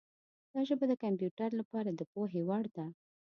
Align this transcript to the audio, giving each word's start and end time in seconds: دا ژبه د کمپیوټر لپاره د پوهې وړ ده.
دا 0.53 0.61
ژبه 0.69 0.85
د 0.87 0.93
کمپیوټر 1.03 1.49
لپاره 1.59 1.89
د 1.93 2.01
پوهې 2.11 2.41
وړ 2.47 2.65
ده. 2.77 2.85